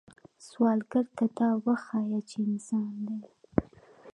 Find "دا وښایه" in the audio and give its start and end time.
1.37-2.19